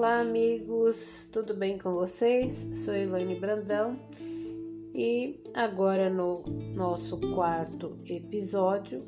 amigos, 0.00 1.28
tudo 1.30 1.54
bem 1.54 1.76
com 1.76 1.92
vocês? 1.92 2.66
Sou 2.72 2.94
Elaine 2.94 3.38
Brandão 3.38 3.98
e 4.94 5.38
agora 5.54 6.08
no 6.08 6.42
nosso 6.74 7.20
quarto 7.34 7.98
episódio 8.06 9.04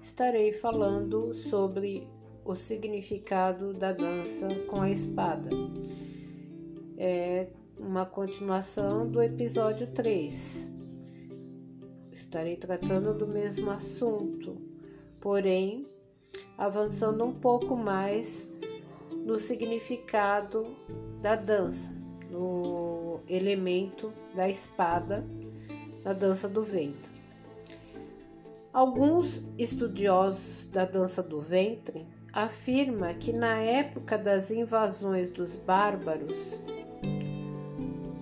estarei 0.00 0.52
falando 0.52 1.34
sobre 1.34 2.06
o 2.44 2.54
significado 2.54 3.74
da 3.74 3.92
dança 3.92 4.48
com 4.68 4.82
a 4.82 4.90
espada. 4.90 5.50
É 6.96 7.48
uma 7.76 8.06
continuação 8.06 9.10
do 9.10 9.20
episódio 9.20 9.88
3. 9.88 10.70
Estarei 12.12 12.56
tratando 12.56 13.12
do 13.12 13.26
mesmo 13.26 13.68
assunto, 13.68 14.56
porém 15.20 15.88
avançando 16.56 17.24
um 17.24 17.34
pouco 17.34 17.76
mais 17.76 18.53
no 19.24 19.38
significado 19.38 20.76
da 21.20 21.34
dança, 21.34 21.96
no 22.30 23.20
elemento 23.28 24.12
da 24.34 24.48
espada 24.48 25.24
na 26.04 26.12
dança 26.12 26.48
do 26.48 26.62
ventre. 26.62 27.10
Alguns 28.72 29.42
estudiosos 29.56 30.66
da 30.66 30.84
dança 30.84 31.22
do 31.22 31.40
ventre 31.40 32.06
afirmam 32.32 33.14
que 33.14 33.32
na 33.32 33.56
época 33.56 34.18
das 34.18 34.50
invasões 34.50 35.30
dos 35.30 35.56
bárbaros, 35.56 36.60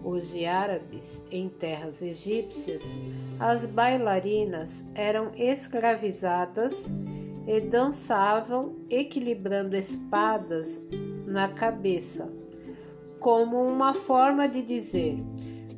os 0.05 0.33
de 0.33 0.45
árabes 0.45 1.23
em 1.33 1.49
terras 1.49 2.03
egípcias, 2.03 2.97
as 3.41 3.65
bailarinas 3.65 4.85
eram 4.95 5.31
escravizadas 5.35 6.93
e 7.47 7.61
dançavam 7.61 8.77
equilibrando 8.91 9.77
espadas 9.77 10.81
na 11.27 11.49
cabeça, 11.49 12.33
como 13.19 13.63
uma 13.63 13.95
forma 13.95 14.49
de 14.49 14.63
dizer: 14.63 15.17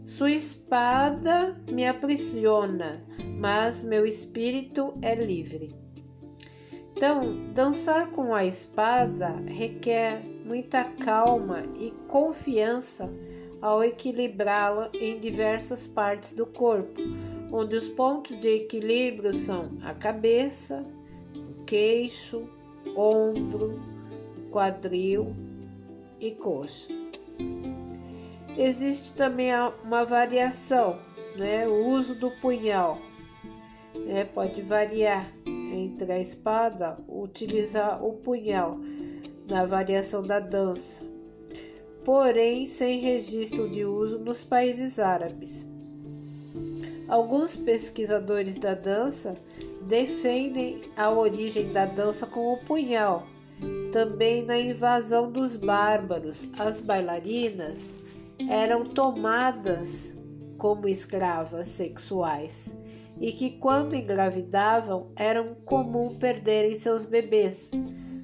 Sua 0.04 0.30
espada 0.30 1.56
me 1.70 1.86
aprisiona, 1.86 3.04
mas 3.38 3.82
meu 3.82 4.04
espírito 4.04 4.94
é 5.02 5.14
livre. 5.14 5.74
Então, 6.96 7.52
dançar 7.52 8.10
com 8.12 8.34
a 8.34 8.44
espada 8.44 9.42
requer 9.46 10.22
muita 10.44 10.84
calma 10.84 11.62
e 11.76 11.90
confiança 12.06 13.10
ao 13.60 13.82
equilibrá-la 13.82 14.90
em 14.94 15.18
diversas 15.18 15.86
partes 15.86 16.32
do 16.34 16.46
corpo, 16.46 17.00
onde 17.50 17.74
os 17.74 17.88
pontos 17.88 18.38
de 18.38 18.48
equilíbrio 18.48 19.32
são 19.32 19.70
a 19.82 19.94
cabeça, 19.94 20.86
queixo, 21.74 22.48
ombro, 22.96 23.82
quadril 24.52 25.34
e 26.20 26.30
coxa. 26.30 26.94
Existe 28.56 29.16
também 29.16 29.50
uma 29.82 30.04
variação, 30.04 31.00
né? 31.34 31.66
o 31.66 31.88
uso 31.88 32.14
do 32.14 32.30
punhal. 32.40 33.00
Né? 34.06 34.24
Pode 34.24 34.62
variar 34.62 35.28
entre 35.44 36.12
a 36.12 36.20
espada, 36.20 36.96
utilizar 37.08 38.04
o 38.04 38.12
punhal 38.12 38.78
na 39.48 39.64
variação 39.64 40.24
da 40.24 40.38
dança, 40.38 41.04
porém 42.04 42.66
sem 42.66 43.00
registro 43.00 43.68
de 43.68 43.84
uso 43.84 44.20
nos 44.20 44.44
países 44.44 45.00
árabes. 45.00 45.66
Alguns 47.08 47.56
pesquisadores 47.56 48.54
da 48.54 48.74
dança 48.74 49.34
defendem 49.86 50.90
a 50.96 51.10
origem 51.10 51.72
da 51.72 51.84
dança 51.84 52.26
com 52.26 52.52
o 52.52 52.58
punhal. 52.58 53.26
Também 53.92 54.44
na 54.44 54.58
invasão 54.58 55.30
dos 55.30 55.56
bárbaros, 55.56 56.48
as 56.58 56.80
bailarinas 56.80 58.02
eram 58.48 58.84
tomadas 58.84 60.18
como 60.58 60.88
escravas 60.88 61.68
sexuais 61.68 62.76
e 63.20 63.30
que, 63.30 63.50
quando 63.58 63.94
engravidavam, 63.94 65.12
eram 65.14 65.54
comum 65.64 66.16
perderem 66.18 66.74
seus 66.74 67.04
bebês 67.04 67.70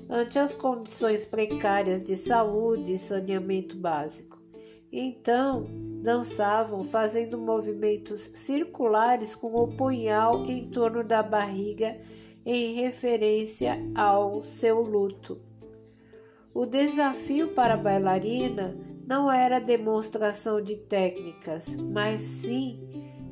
ante 0.08 0.38
as 0.38 0.52
condições 0.52 1.24
precárias 1.24 2.02
de 2.02 2.16
saúde 2.16 2.94
e 2.94 2.98
saneamento 2.98 3.76
básico. 3.76 4.39
Então, 4.92 5.66
dançavam 6.02 6.82
fazendo 6.82 7.38
movimentos 7.38 8.30
circulares 8.34 9.34
com 9.34 9.54
o 9.54 9.68
punhal 9.68 10.44
em 10.46 10.68
torno 10.68 11.04
da 11.04 11.22
barriga 11.22 11.96
em 12.44 12.74
referência 12.74 13.78
ao 13.94 14.42
seu 14.42 14.80
luto. 14.80 15.40
O 16.52 16.66
desafio 16.66 17.54
para 17.54 17.74
a 17.74 17.76
bailarina 17.76 18.76
não 19.06 19.30
era 19.30 19.60
demonstração 19.60 20.60
de 20.60 20.76
técnicas, 20.76 21.76
mas 21.76 22.20
sim 22.20 22.80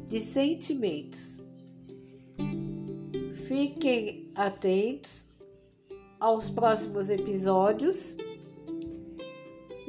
de 0.05 0.21
sentimentos. 0.21 1.41
Fiquem 3.31 4.31
atentos 4.35 5.27
aos 6.21 6.51
próximos 6.51 7.11
episódios 7.11 8.17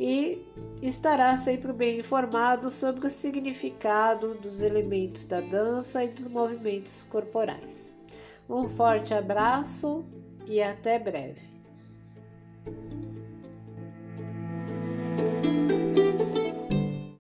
e 0.02 0.48
estará 0.82 1.36
sempre 1.36 1.74
bem 1.74 2.00
informado 2.00 2.70
sobre 2.70 3.06
o 3.06 3.10
significado 3.10 4.34
dos 4.36 4.62
elementos 4.62 5.26
da 5.26 5.42
dança 5.42 6.02
e 6.02 6.08
dos 6.08 6.26
movimentos 6.30 7.04
corporais. 7.04 7.94
Um 8.50 8.66
forte 8.66 9.14
abraço 9.14 10.06
e 10.48 10.62
até 10.64 10.98
breve. 10.98 11.59